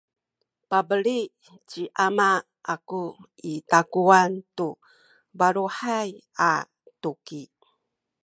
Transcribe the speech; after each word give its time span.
pabeli 0.69 1.17
ci 1.69 1.81
ama 2.05 2.29
aku 2.73 3.01
i 3.51 3.53
takuwan 3.69 4.31
tu 4.55 4.67
baluhay 5.37 6.09
a 6.49 6.51
tuki 7.01 7.41